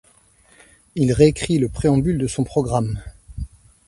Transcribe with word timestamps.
Il 0.95 1.13
réécrit 1.13 1.59
le 1.59 1.69
préambule 1.69 2.17
de 2.17 2.25
son 2.25 2.43
programme. 2.43 3.03